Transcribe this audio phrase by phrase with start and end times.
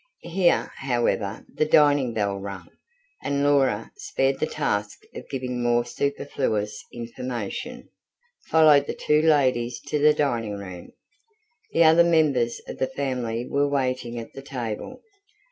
[0.33, 2.65] Here, however, the dinner bell rang,
[3.21, 7.87] and Laura, spared the task of giving more superfluous information,
[8.47, 10.91] followed the two ladies to the dining room.
[11.73, 15.03] The other members of the family were waiting at the table.